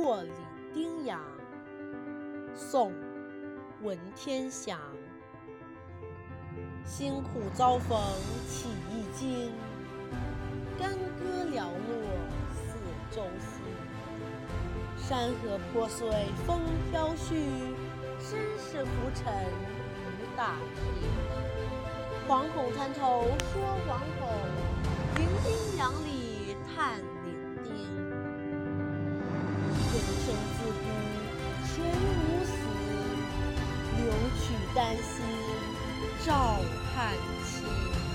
[0.00, 0.32] 过岭
[0.72, 1.20] 丁洋。
[2.54, 2.92] 宋·
[3.82, 4.78] 文天祥。
[6.84, 7.98] 辛苦遭逢
[8.46, 9.52] 起一经，
[10.78, 11.66] 干戈寥落
[12.52, 12.78] 四
[13.10, 13.60] 周星。
[14.96, 16.08] 山河破碎
[16.46, 16.60] 风
[16.92, 17.34] 飘絮，
[18.20, 21.10] 身世浮沉雨打萍。
[22.28, 24.28] 惶恐滩头说惶恐，
[36.28, 36.34] 赵
[36.94, 38.07] 汉卿。